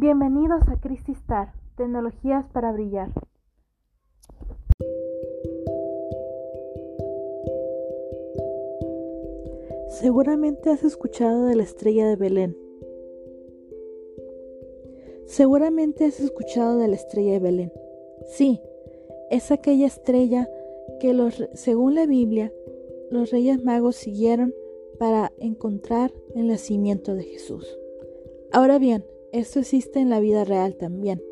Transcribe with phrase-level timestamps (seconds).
[0.00, 3.08] Bienvenidos a Crististar, tecnologías para brillar.
[9.88, 12.56] Seguramente has escuchado de la estrella de Belén.
[15.26, 17.72] Seguramente has escuchado de la estrella de Belén.
[18.28, 18.60] Sí,
[19.32, 20.48] es aquella estrella
[21.00, 22.52] que los, según la Biblia,
[23.10, 24.54] los reyes magos siguieron
[25.00, 27.66] para encontrar el nacimiento de Jesús.
[28.52, 31.22] Ahora bien, esto existe en la vida real también,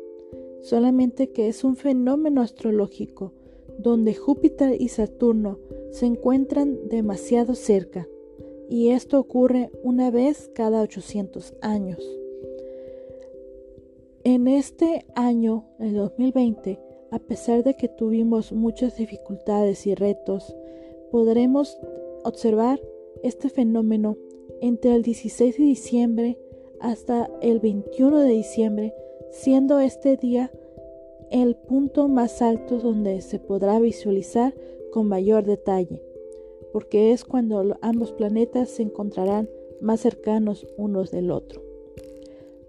[0.61, 3.33] solamente que es un fenómeno astrológico
[3.77, 5.59] donde Júpiter y Saturno
[5.91, 8.07] se encuentran demasiado cerca,
[8.69, 12.03] y esto ocurre una vez cada 800 años.
[14.23, 16.79] En este año, el 2020,
[17.11, 20.53] a pesar de que tuvimos muchas dificultades y retos,
[21.11, 21.77] podremos
[22.25, 22.81] observar
[23.23, 24.17] este fenómeno
[24.59, 26.37] entre el 16 de diciembre
[26.79, 28.93] hasta el 21 de diciembre,
[29.31, 30.51] siendo este día
[31.31, 34.53] el punto más alto donde se podrá visualizar
[34.91, 36.01] con mayor detalle,
[36.71, 39.49] porque es cuando ambos planetas se encontrarán
[39.81, 41.61] más cercanos unos del otro.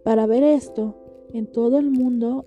[0.03, 0.95] Para ver esto,
[1.33, 2.47] en todo el mundo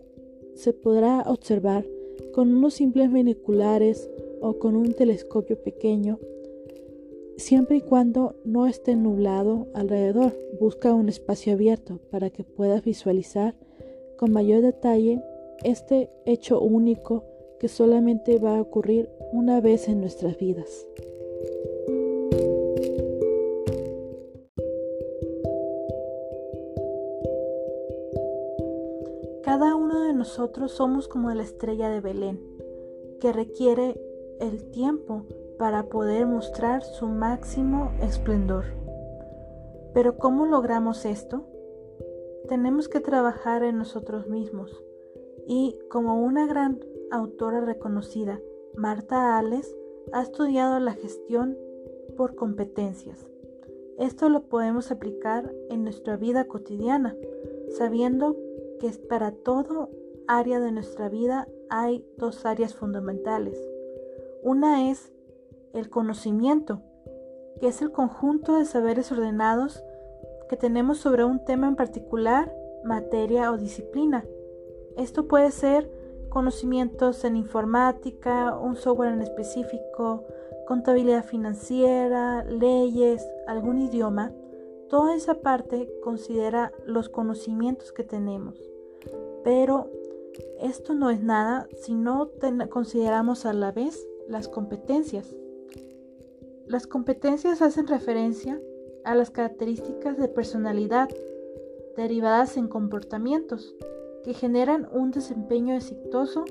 [0.56, 1.86] se podrá observar
[2.34, 4.09] con unos simples binoculares
[4.42, 6.20] o con un telescopio pequeño
[7.38, 10.34] siempre y cuando no esté nublado alrededor.
[10.60, 13.56] Busca un espacio abierto para que puedas visualizar
[14.18, 15.22] con mayor detalle
[15.64, 17.23] este hecho único
[17.60, 20.88] que solamente va a ocurrir una vez en nuestras vidas.
[29.44, 32.40] Cada uno de nosotros somos como la estrella de Belén,
[33.20, 34.00] que requiere
[34.40, 35.26] el tiempo
[35.62, 38.66] para poder mostrar su máximo esplendor.
[39.94, 41.45] Pero ¿cómo logramos esto?
[42.50, 44.84] Tenemos que trabajar en nosotros mismos
[45.45, 46.80] y como una gran
[47.12, 48.39] autora reconocida,
[48.73, 49.78] Marta Ales,
[50.11, 51.55] ha estudiado la gestión
[52.17, 53.30] por competencias.
[53.99, 57.16] Esto lo podemos aplicar en nuestra vida cotidiana,
[57.70, 58.36] sabiendo
[58.80, 59.92] que para todo
[60.28, 63.64] área de nuestra vida hay dos áreas fundamentales.
[64.42, 65.14] Una es
[65.73, 66.82] el conocimiento,
[67.59, 69.83] que es el conjunto de saberes ordenados
[70.49, 74.26] que tenemos sobre un tema en particular, materia o disciplina.
[74.98, 75.89] Esto puede ser
[76.30, 80.26] conocimientos en informática, un software en específico,
[80.67, 84.31] contabilidad financiera, leyes, algún idioma.
[84.89, 88.58] Toda esa parte considera los conocimientos que tenemos.
[89.43, 89.89] Pero
[90.60, 92.30] esto no es nada si no
[92.70, 95.36] consideramos a la vez las competencias.
[96.71, 98.58] Las competencias hacen referencia
[99.04, 101.09] a las características de personalidad
[101.98, 103.76] derivadas en comportamientos
[104.23, 106.45] que generan un desempeño exitoso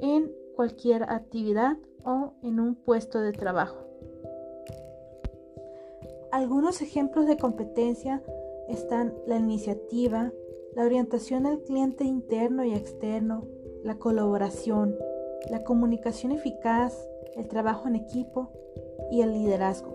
[0.00, 3.78] en cualquier actividad o en un puesto de trabajo.
[6.32, 8.24] Algunos ejemplos de competencia
[8.68, 10.32] están la iniciativa,
[10.74, 13.46] la orientación al cliente interno y externo,
[13.84, 14.96] la colaboración,
[15.48, 18.50] la comunicación eficaz, el trabajo en equipo,
[19.10, 19.94] y el liderazgo.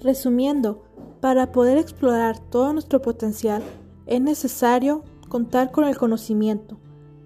[0.00, 0.84] Resumiendo,
[1.20, 3.62] para poder explorar todo nuestro potencial
[4.06, 6.78] es necesario contar con el conocimiento,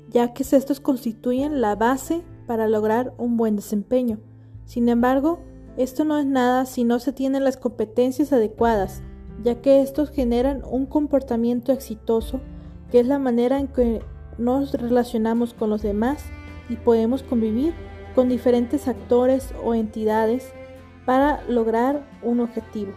[0.09, 4.19] ya que estos constituyen la base para lograr un buen desempeño.
[4.65, 5.41] Sin embargo,
[5.77, 9.03] esto no es nada si no se tienen las competencias adecuadas,
[9.43, 12.41] ya que estos generan un comportamiento exitoso,
[12.91, 14.03] que es la manera en que
[14.39, 16.25] nos relacionamos con los demás
[16.69, 17.75] y podemos convivir
[18.15, 20.53] con diferentes actores o entidades
[21.05, 22.93] para lograr un objetivo.